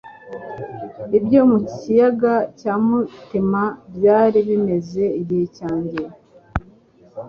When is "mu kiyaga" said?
1.49-2.33